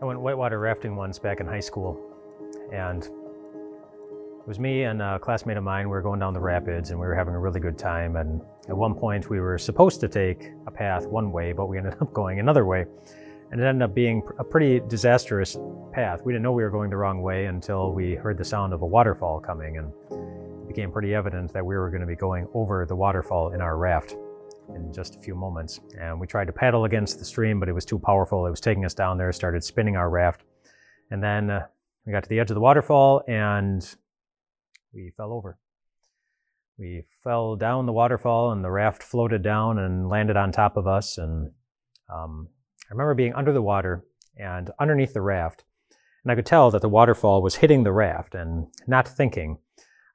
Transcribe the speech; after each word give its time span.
I 0.00 0.04
went 0.04 0.20
whitewater 0.20 0.60
rafting 0.60 0.94
once 0.94 1.18
back 1.18 1.40
in 1.40 1.46
high 1.46 1.58
school, 1.58 1.98
and 2.72 3.02
it 3.02 4.46
was 4.46 4.60
me 4.60 4.84
and 4.84 5.02
a 5.02 5.18
classmate 5.18 5.56
of 5.56 5.64
mine. 5.64 5.86
We 5.86 5.90
were 5.90 6.02
going 6.02 6.20
down 6.20 6.34
the 6.34 6.40
rapids, 6.40 6.90
and 6.90 7.00
we 7.00 7.06
were 7.06 7.16
having 7.16 7.34
a 7.34 7.38
really 7.40 7.58
good 7.58 7.76
time. 7.76 8.14
And 8.14 8.40
at 8.68 8.76
one 8.76 8.94
point, 8.94 9.28
we 9.28 9.40
were 9.40 9.58
supposed 9.58 9.98
to 10.00 10.08
take 10.08 10.52
a 10.68 10.70
path 10.70 11.04
one 11.06 11.32
way, 11.32 11.52
but 11.52 11.66
we 11.66 11.78
ended 11.78 11.94
up 12.00 12.12
going 12.12 12.38
another 12.38 12.64
way, 12.64 12.86
and 13.50 13.60
it 13.60 13.64
ended 13.64 13.82
up 13.82 13.92
being 13.92 14.22
a 14.38 14.44
pretty 14.44 14.78
disastrous 14.86 15.56
path. 15.90 16.22
We 16.24 16.32
didn't 16.32 16.44
know 16.44 16.52
we 16.52 16.62
were 16.62 16.70
going 16.70 16.90
the 16.90 16.96
wrong 16.96 17.20
way 17.20 17.46
until 17.46 17.92
we 17.92 18.14
heard 18.14 18.38
the 18.38 18.44
sound 18.44 18.72
of 18.72 18.82
a 18.82 18.86
waterfall 18.86 19.40
coming, 19.40 19.78
and 19.78 19.92
it 20.62 20.68
became 20.68 20.92
pretty 20.92 21.12
evident 21.12 21.52
that 21.54 21.66
we 21.66 21.76
were 21.76 21.90
going 21.90 22.02
to 22.02 22.06
be 22.06 22.14
going 22.14 22.46
over 22.54 22.86
the 22.86 22.94
waterfall 22.94 23.52
in 23.52 23.60
our 23.60 23.76
raft 23.76 24.14
in 24.74 24.92
just 24.92 25.16
a 25.16 25.18
few 25.18 25.34
moments. 25.34 25.80
And 25.98 26.20
we 26.20 26.26
tried 26.26 26.46
to 26.46 26.52
paddle 26.52 26.84
against 26.84 27.18
the 27.18 27.24
stream, 27.24 27.60
but 27.60 27.68
it 27.68 27.72
was 27.72 27.84
too 27.84 27.98
powerful. 27.98 28.46
It 28.46 28.50
was 28.50 28.60
taking 28.60 28.84
us 28.84 28.94
down 28.94 29.18
there, 29.18 29.32
started 29.32 29.64
spinning 29.64 29.96
our 29.96 30.10
raft. 30.10 30.42
And 31.10 31.22
then 31.22 31.50
uh, 31.50 31.66
we 32.06 32.12
got 32.12 32.22
to 32.22 32.28
the 32.28 32.40
edge 32.40 32.50
of 32.50 32.54
the 32.54 32.60
waterfall 32.60 33.22
and 33.26 33.86
we 34.92 35.12
fell 35.16 35.32
over. 35.32 35.58
We 36.78 37.04
fell 37.24 37.56
down 37.56 37.86
the 37.86 37.92
waterfall 37.92 38.52
and 38.52 38.64
the 38.64 38.70
raft 38.70 39.02
floated 39.02 39.42
down 39.42 39.78
and 39.78 40.08
landed 40.08 40.36
on 40.36 40.52
top 40.52 40.76
of 40.76 40.86
us. 40.86 41.18
And 41.18 41.52
um, 42.12 42.48
I 42.88 42.92
remember 42.92 43.14
being 43.14 43.34
under 43.34 43.52
the 43.52 43.62
water 43.62 44.04
and 44.36 44.70
underneath 44.78 45.12
the 45.12 45.20
raft. 45.20 45.64
And 46.24 46.32
I 46.32 46.34
could 46.34 46.46
tell 46.46 46.70
that 46.70 46.82
the 46.82 46.88
waterfall 46.88 47.42
was 47.42 47.56
hitting 47.56 47.82
the 47.82 47.92
raft 47.92 48.34
and 48.34 48.68
not 48.86 49.08
thinking 49.08 49.58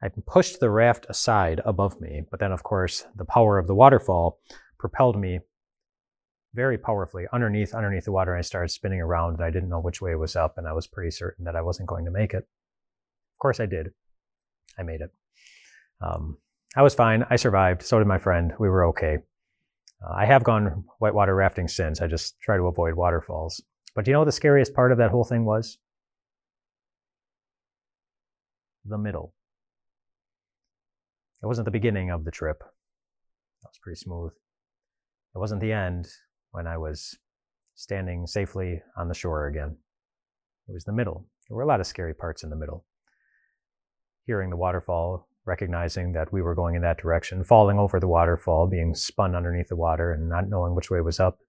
I 0.03 0.09
pushed 0.25 0.59
the 0.59 0.69
raft 0.69 1.05
aside 1.07 1.61
above 1.63 2.01
me, 2.01 2.23
but 2.29 2.41
then, 2.41 2.51
of 2.51 2.61
course, 2.61 3.05
the 3.15 3.23
power 3.23 3.57
of 3.57 3.67
the 3.67 3.75
waterfall 3.75 4.37
propelled 4.77 5.17
me 5.17 5.39
very 6.53 6.77
powerfully 6.77 7.25
underneath 7.31 7.73
underneath 7.73 8.03
the 8.03 8.11
water. 8.11 8.35
I 8.35 8.41
started 8.41 8.67
spinning 8.67 8.99
around, 8.99 9.35
and 9.35 9.43
I 9.43 9.49
didn't 9.49 9.69
know 9.69 9.79
which 9.79 10.01
way 10.01 10.13
was 10.15 10.35
up, 10.35 10.57
and 10.57 10.67
I 10.67 10.73
was 10.73 10.87
pretty 10.87 11.11
certain 11.11 11.45
that 11.45 11.55
I 11.55 11.61
wasn't 11.61 11.87
going 11.87 12.03
to 12.03 12.11
make 12.11 12.33
it. 12.33 12.43
Of 12.43 13.39
course, 13.39 13.61
I 13.61 13.65
did. 13.65 13.91
I 14.77 14.83
made 14.83 14.99
it. 14.99 15.11
Um, 16.01 16.37
I 16.75 16.81
was 16.81 16.95
fine. 16.95 17.25
I 17.29 17.37
survived. 17.37 17.81
So 17.81 17.97
did 17.97 18.07
my 18.07 18.17
friend. 18.17 18.51
We 18.59 18.67
were 18.67 18.87
okay. 18.87 19.19
Uh, 20.05 20.13
I 20.13 20.25
have 20.25 20.43
gone 20.43 20.83
whitewater 20.99 21.33
rafting 21.33 21.69
since. 21.69 22.01
I 22.01 22.07
just 22.07 22.37
try 22.41 22.57
to 22.57 22.67
avoid 22.67 22.95
waterfalls. 22.95 23.61
But 23.95 24.03
do 24.03 24.11
you 24.11 24.13
know 24.13 24.19
what 24.19 24.25
the 24.25 24.33
scariest 24.33 24.73
part 24.73 24.91
of 24.91 24.97
that 24.97 25.11
whole 25.11 25.23
thing 25.23 25.45
was? 25.45 25.77
The 28.83 28.97
middle. 28.97 29.33
It 31.43 31.47
wasn't 31.47 31.65
the 31.65 31.71
beginning 31.71 32.09
of 32.09 32.23
the 32.23 32.31
trip. 32.31 32.59
That 32.59 33.69
was 33.69 33.79
pretty 33.81 33.99
smooth. 33.99 34.31
It 35.35 35.39
wasn't 35.39 35.59
the 35.59 35.73
end 35.73 36.07
when 36.51 36.67
I 36.67 36.77
was 36.77 37.17
standing 37.75 38.25
safely 38.27 38.81
on 38.95 39.09
the 39.09 39.13
shore 39.13 39.47
again. 39.47 39.75
It 40.69 40.73
was 40.73 40.85
the 40.85 40.93
middle. 40.93 41.27
There 41.49 41.57
were 41.57 41.63
a 41.63 41.67
lot 41.67 41.81
of 41.81 41.87
scary 41.87 42.13
parts 42.13 42.43
in 42.43 42.49
the 42.49 42.55
middle. 42.55 42.85
Hearing 44.25 44.51
the 44.51 44.55
waterfall, 44.55 45.27
recognizing 45.43 46.13
that 46.13 46.31
we 46.31 46.41
were 46.41 46.55
going 46.55 46.75
in 46.75 46.81
that 46.83 46.97
direction, 46.97 47.43
falling 47.43 47.77
over 47.77 47.99
the 47.99 48.07
waterfall, 48.07 48.67
being 48.67 48.95
spun 48.95 49.35
underneath 49.35 49.67
the 49.67 49.75
water, 49.75 50.13
and 50.13 50.29
not 50.29 50.47
knowing 50.47 50.75
which 50.75 50.89
way 50.89 51.01
was 51.01 51.19
up. 51.19 51.39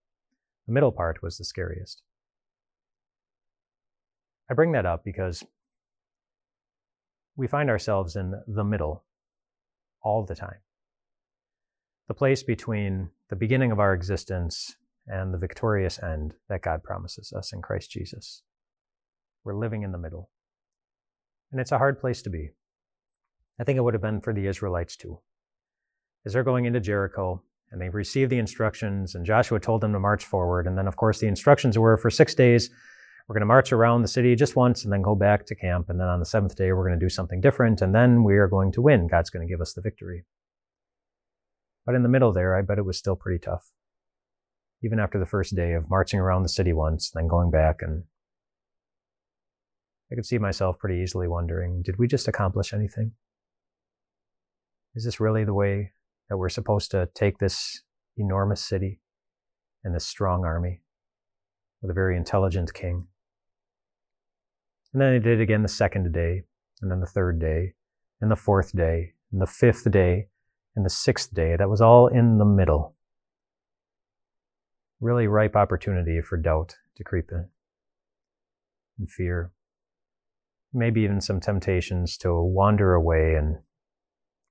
The 0.66 0.72
middle 0.72 0.90
part 0.90 1.22
was 1.22 1.38
the 1.38 1.44
scariest. 1.44 2.02
I 4.50 4.54
bring 4.54 4.72
that 4.72 4.86
up 4.86 5.04
because 5.04 5.44
we 7.36 7.46
find 7.46 7.70
ourselves 7.70 8.16
in 8.16 8.34
the 8.48 8.64
middle 8.64 9.04
all 10.04 10.24
the 10.24 10.34
time. 10.34 10.58
The 12.06 12.14
place 12.14 12.42
between 12.42 13.10
the 13.30 13.36
beginning 13.36 13.72
of 13.72 13.80
our 13.80 13.94
existence 13.94 14.76
and 15.06 15.32
the 15.32 15.38
victorious 15.38 16.02
end 16.02 16.34
that 16.48 16.62
God 16.62 16.82
promises 16.82 17.32
us 17.32 17.52
in 17.52 17.62
Christ 17.62 17.90
Jesus. 17.90 18.42
We're 19.42 19.56
living 19.56 19.82
in 19.82 19.92
the 19.92 19.98
middle. 19.98 20.30
And 21.50 21.60
it's 21.60 21.72
a 21.72 21.78
hard 21.78 22.00
place 22.00 22.22
to 22.22 22.30
be. 22.30 22.50
I 23.58 23.64
think 23.64 23.76
it 23.76 23.82
would 23.82 23.94
have 23.94 24.02
been 24.02 24.20
for 24.20 24.32
the 24.32 24.46
Israelites 24.46 24.96
too. 24.96 25.20
As 26.26 26.32
they're 26.32 26.42
going 26.42 26.64
into 26.64 26.80
Jericho 26.80 27.42
and 27.70 27.80
they 27.80 27.88
received 27.88 28.30
the 28.30 28.38
instructions, 28.38 29.14
and 29.14 29.26
Joshua 29.26 29.60
told 29.60 29.80
them 29.80 29.92
to 29.92 29.98
march 29.98 30.24
forward. 30.24 30.66
And 30.66 30.76
then, 30.78 30.86
of 30.86 30.96
course, 30.96 31.18
the 31.18 31.26
instructions 31.26 31.78
were 31.78 31.96
for 31.96 32.10
six 32.10 32.34
days, 32.34 32.70
we're 33.26 33.34
going 33.34 33.40
to 33.40 33.46
march 33.46 33.72
around 33.72 34.02
the 34.02 34.08
city 34.08 34.36
just 34.36 34.54
once 34.54 34.84
and 34.84 34.92
then 34.92 35.00
go 35.00 35.14
back 35.14 35.46
to 35.46 35.54
camp. 35.54 35.88
And 35.88 35.98
then 35.98 36.08
on 36.08 36.20
the 36.20 36.26
seventh 36.26 36.56
day, 36.56 36.72
we're 36.72 36.86
going 36.86 36.98
to 36.98 37.04
do 37.04 37.08
something 37.08 37.40
different. 37.40 37.80
And 37.80 37.94
then 37.94 38.22
we 38.22 38.36
are 38.36 38.48
going 38.48 38.70
to 38.72 38.82
win. 38.82 39.06
God's 39.06 39.30
going 39.30 39.46
to 39.46 39.50
give 39.50 39.62
us 39.62 39.72
the 39.72 39.80
victory. 39.80 40.24
But 41.86 41.94
in 41.94 42.02
the 42.02 42.08
middle 42.08 42.32
there, 42.32 42.54
I 42.54 42.62
bet 42.62 42.78
it 42.78 42.84
was 42.84 42.98
still 42.98 43.16
pretty 43.16 43.38
tough. 43.38 43.70
Even 44.82 44.98
after 44.98 45.18
the 45.18 45.26
first 45.26 45.56
day 45.56 45.72
of 45.72 45.88
marching 45.88 46.20
around 46.20 46.42
the 46.42 46.50
city 46.50 46.74
once, 46.74 47.10
then 47.10 47.26
going 47.26 47.50
back. 47.50 47.76
And 47.80 48.04
I 50.12 50.16
could 50.16 50.26
see 50.26 50.38
myself 50.38 50.78
pretty 50.78 51.02
easily 51.02 51.26
wondering 51.26 51.82
did 51.82 51.98
we 51.98 52.06
just 52.06 52.28
accomplish 52.28 52.74
anything? 52.74 53.12
Is 54.94 55.04
this 55.04 55.18
really 55.18 55.44
the 55.44 55.54
way 55.54 55.92
that 56.28 56.36
we're 56.36 56.50
supposed 56.50 56.90
to 56.90 57.08
take 57.14 57.38
this 57.38 57.82
enormous 58.18 58.62
city 58.62 59.00
and 59.82 59.94
this 59.94 60.06
strong 60.06 60.44
army 60.44 60.82
with 61.80 61.90
a 61.90 61.94
very 61.94 62.18
intelligent 62.18 62.72
king? 62.74 63.08
And 64.94 65.02
then 65.02 65.12
they 65.12 65.18
did 65.18 65.40
it 65.40 65.42
again 65.42 65.62
the 65.62 65.68
second 65.68 66.12
day, 66.12 66.44
and 66.80 66.88
then 66.88 67.00
the 67.00 67.06
third 67.06 67.40
day, 67.40 67.74
and 68.20 68.30
the 68.30 68.36
fourth 68.36 68.74
day, 68.76 69.14
and 69.32 69.42
the 69.42 69.46
fifth 69.46 69.90
day, 69.90 70.28
and 70.76 70.86
the 70.86 70.90
sixth 70.90 71.34
day. 71.34 71.56
That 71.56 71.68
was 71.68 71.80
all 71.80 72.06
in 72.06 72.38
the 72.38 72.44
middle. 72.44 72.94
Really 75.00 75.26
ripe 75.26 75.56
opportunity 75.56 76.20
for 76.20 76.36
doubt 76.36 76.76
to 76.96 77.02
creep 77.02 77.30
in, 77.32 77.48
and 78.96 79.10
fear. 79.10 79.50
Maybe 80.72 81.00
even 81.00 81.20
some 81.20 81.40
temptations 81.40 82.16
to 82.18 82.32
wander 82.32 82.94
away 82.94 83.34
and 83.34 83.58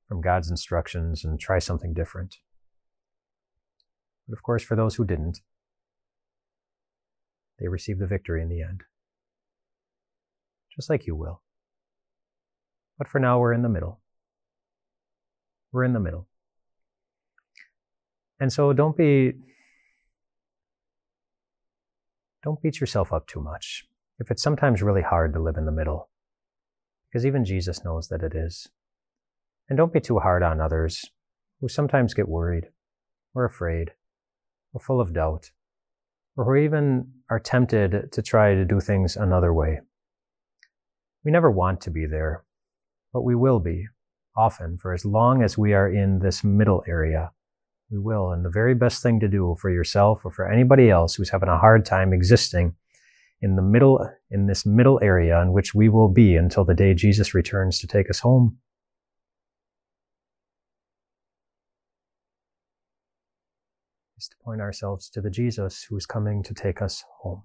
from 0.09 0.19
God's 0.19 0.51
instructions 0.51 1.23
and 1.23 1.39
try 1.39 1.59
something 1.59 1.93
different. 1.93 2.35
But 4.27 4.37
of 4.37 4.43
course, 4.43 4.63
for 4.63 4.75
those 4.75 4.95
who 4.95 5.05
didn't, 5.05 5.39
they 7.59 7.69
received 7.69 7.99
the 7.99 8.07
victory 8.07 8.41
in 8.41 8.49
the 8.49 8.61
end 8.61 8.83
just 10.75 10.89
like 10.89 11.07
you 11.07 11.15
will. 11.15 11.41
But 12.97 13.07
for 13.07 13.19
now, 13.19 13.39
we're 13.39 13.53
in 13.53 13.61
the 13.61 13.69
middle. 13.69 13.99
We're 15.71 15.83
in 15.83 15.93
the 15.93 15.99
middle. 15.99 16.27
And 18.39 18.51
so 18.51 18.73
don't 18.73 18.97
be, 18.97 19.33
don't 22.43 22.61
beat 22.61 22.79
yourself 22.79 23.13
up 23.13 23.27
too 23.27 23.41
much. 23.41 23.85
If 24.19 24.29
it's 24.29 24.43
sometimes 24.43 24.81
really 24.81 25.01
hard 25.01 25.33
to 25.33 25.41
live 25.41 25.57
in 25.57 25.65
the 25.65 25.71
middle, 25.71 26.09
because 27.09 27.25
even 27.25 27.45
Jesus 27.45 27.83
knows 27.83 28.07
that 28.09 28.23
it 28.23 28.33
is. 28.35 28.67
And 29.69 29.77
don't 29.77 29.93
be 29.93 30.01
too 30.01 30.19
hard 30.19 30.43
on 30.43 30.59
others 30.59 31.05
who 31.61 31.67
sometimes 31.67 32.13
get 32.13 32.27
worried 32.27 32.65
or 33.33 33.45
afraid 33.45 33.91
or 34.73 34.81
full 34.81 34.99
of 34.99 35.13
doubt 35.13 35.51
or 36.35 36.45
who 36.45 36.55
even 36.55 37.11
are 37.29 37.39
tempted 37.39 38.11
to 38.11 38.21
try 38.21 38.55
to 38.55 38.65
do 38.65 38.79
things 38.79 39.15
another 39.15 39.53
way. 39.53 39.79
We 41.23 41.31
never 41.31 41.49
want 41.49 41.79
to 41.81 41.91
be 41.91 42.05
there, 42.05 42.43
but 43.13 43.21
we 43.21 43.33
will 43.33 43.59
be, 43.59 43.87
often, 44.35 44.77
for 44.77 44.93
as 44.93 45.05
long 45.05 45.41
as 45.41 45.57
we 45.57 45.73
are 45.73 45.89
in 45.89 46.19
this 46.19 46.43
middle 46.43 46.83
area. 46.85 47.31
We 47.89 47.97
will. 47.99 48.31
And 48.31 48.43
the 48.43 48.49
very 48.49 48.75
best 48.75 49.01
thing 49.01 49.19
to 49.21 49.29
do 49.29 49.55
for 49.59 49.69
yourself 49.69 50.25
or 50.25 50.31
for 50.31 50.51
anybody 50.51 50.89
else 50.89 51.15
who's 51.15 51.29
having 51.29 51.47
a 51.47 51.57
hard 51.57 51.85
time 51.85 52.11
existing 52.11 52.75
in 53.41 53.55
the 53.55 53.61
middle, 53.61 54.09
in 54.31 54.47
this 54.47 54.65
middle 54.65 54.99
area 55.01 55.41
in 55.41 55.53
which 55.53 55.73
we 55.73 55.87
will 55.87 56.09
be 56.09 56.35
until 56.35 56.65
the 56.65 56.73
day 56.73 56.93
Jesus 56.93 57.33
returns 57.33 57.79
to 57.79 57.87
take 57.87 58.09
us 58.09 58.19
home. 58.19 58.57
Is 64.17 64.27
to 64.27 64.35
point 64.43 64.61
ourselves 64.61 65.09
to 65.11 65.21
the 65.21 65.29
Jesus 65.29 65.83
who 65.83 65.95
is 65.95 66.05
coming 66.05 66.43
to 66.43 66.53
take 66.53 66.81
us 66.81 67.03
home 67.21 67.43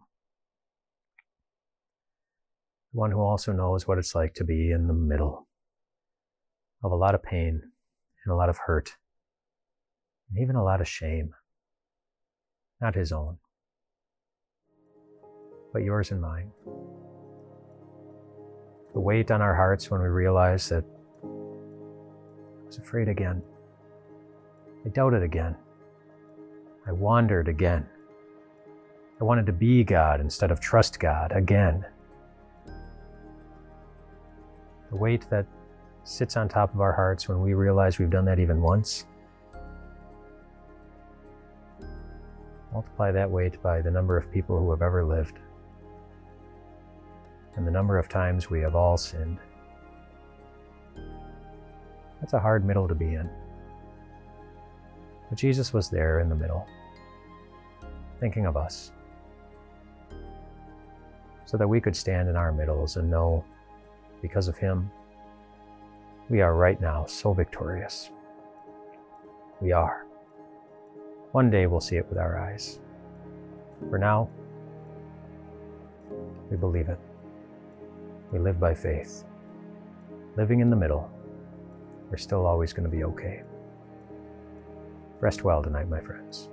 one 2.92 3.10
who 3.10 3.20
also 3.20 3.52
knows 3.52 3.86
what 3.86 3.98
it's 3.98 4.14
like 4.14 4.34
to 4.34 4.44
be 4.44 4.70
in 4.70 4.86
the 4.86 4.94
middle 4.94 5.46
of 6.82 6.92
a 6.92 6.96
lot 6.96 7.14
of 7.14 7.22
pain 7.22 7.60
and 8.24 8.32
a 8.32 8.36
lot 8.36 8.48
of 8.48 8.58
hurt 8.58 8.96
and 10.30 10.42
even 10.42 10.56
a 10.56 10.64
lot 10.64 10.80
of 10.80 10.88
shame. 10.88 11.34
Not 12.80 12.94
his 12.94 13.12
own, 13.12 13.38
but 15.72 15.82
yours 15.82 16.12
and 16.12 16.20
mine. 16.20 16.50
The 18.94 19.00
weight 19.00 19.30
on 19.30 19.42
our 19.42 19.54
hearts 19.54 19.90
when 19.90 20.00
we 20.00 20.08
realize 20.08 20.68
that 20.68 20.84
I 21.24 22.66
was 22.66 22.78
afraid 22.78 23.08
again. 23.08 23.42
I 24.86 24.88
doubted 24.90 25.22
again. 25.22 25.56
I 26.86 26.92
wandered 26.92 27.48
again. 27.48 27.86
I 29.20 29.24
wanted 29.24 29.46
to 29.46 29.52
be 29.52 29.82
God 29.82 30.20
instead 30.20 30.50
of 30.50 30.60
trust 30.60 31.00
God 31.00 31.32
again 31.34 31.84
the 34.90 34.96
weight 34.96 35.26
that 35.30 35.46
sits 36.04 36.36
on 36.36 36.48
top 36.48 36.74
of 36.74 36.80
our 36.80 36.92
hearts 36.92 37.28
when 37.28 37.40
we 37.42 37.54
realize 37.54 37.98
we've 37.98 38.10
done 38.10 38.24
that 38.24 38.38
even 38.38 38.62
once. 38.62 39.06
Multiply 42.72 43.12
that 43.12 43.30
weight 43.30 43.62
by 43.62 43.80
the 43.80 43.90
number 43.90 44.16
of 44.16 44.30
people 44.30 44.58
who 44.58 44.70
have 44.70 44.82
ever 44.82 45.04
lived. 45.04 45.38
and 47.58 47.66
the 47.66 47.70
number 47.72 47.98
of 47.98 48.08
times 48.08 48.48
we 48.48 48.60
have 48.60 48.76
all 48.76 48.96
sinned. 48.96 49.38
That's 52.20 52.32
a 52.32 52.38
hard 52.38 52.64
middle 52.64 52.86
to 52.86 52.94
be 52.94 53.14
in. 53.14 53.28
But 55.28 55.36
Jesus 55.36 55.72
was 55.72 55.90
there 55.90 56.20
in 56.20 56.28
the 56.28 56.36
middle, 56.36 56.66
thinking 58.20 58.46
of 58.46 58.56
us, 58.56 58.92
so 61.46 61.56
that 61.56 61.66
we 61.66 61.80
could 61.80 61.96
stand 61.96 62.28
in 62.28 62.36
our 62.36 62.52
middles 62.52 62.96
and 62.96 63.10
know, 63.10 63.44
because 64.20 64.48
of 64.48 64.56
Him, 64.58 64.90
we 66.28 66.40
are 66.40 66.54
right 66.54 66.80
now 66.80 67.06
so 67.06 67.32
victorious. 67.32 68.10
We 69.60 69.72
are. 69.72 70.06
One 71.32 71.50
day 71.50 71.66
we'll 71.66 71.80
see 71.80 71.96
it 71.96 72.08
with 72.08 72.18
our 72.18 72.38
eyes. 72.38 72.80
For 73.90 73.98
now, 73.98 74.28
we 76.50 76.56
believe 76.56 76.88
it. 76.88 76.98
We 78.32 78.38
live 78.38 78.60
by 78.60 78.74
faith. 78.74 79.24
Living 80.36 80.60
in 80.60 80.70
the 80.70 80.76
middle, 80.76 81.10
we're 82.10 82.16
still 82.16 82.46
always 82.46 82.72
going 82.72 82.88
to 82.88 82.96
be 82.96 83.04
okay. 83.04 83.42
Rest 85.20 85.44
well 85.44 85.62
tonight, 85.62 85.88
my 85.88 86.00
friends. 86.00 86.48